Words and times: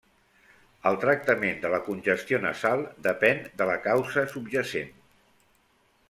El 0.91 0.95
tractament 1.01 1.59
de 1.65 1.69
la 1.73 1.79
congestió 1.89 2.39
nasal 2.45 2.81
depèn 3.09 3.43
de 3.59 3.67
la 3.71 3.75
causa 3.83 4.23
subjacent. 4.33 4.89